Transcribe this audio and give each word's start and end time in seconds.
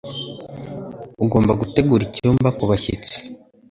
Ugomba 1.23 1.53
gutegura 1.61 2.01
icyumba 2.07 2.47
kubashyitsi. 2.57 3.17